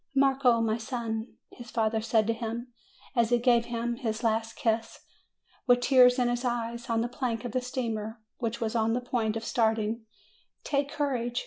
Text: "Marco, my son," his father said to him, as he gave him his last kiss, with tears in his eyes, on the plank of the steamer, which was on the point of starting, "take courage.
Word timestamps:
"Marco, 0.15 0.61
my 0.61 0.79
son," 0.79 1.35
his 1.51 1.69
father 1.69 2.01
said 2.01 2.25
to 2.25 2.33
him, 2.33 2.73
as 3.15 3.29
he 3.29 3.37
gave 3.37 3.65
him 3.65 3.97
his 3.97 4.23
last 4.23 4.55
kiss, 4.55 5.01
with 5.67 5.81
tears 5.81 6.17
in 6.17 6.27
his 6.27 6.43
eyes, 6.43 6.89
on 6.89 7.01
the 7.01 7.07
plank 7.07 7.45
of 7.45 7.51
the 7.51 7.61
steamer, 7.61 8.19
which 8.39 8.59
was 8.59 8.75
on 8.75 8.93
the 8.93 8.99
point 8.99 9.37
of 9.37 9.45
starting, 9.45 10.01
"take 10.63 10.89
courage. 10.89 11.39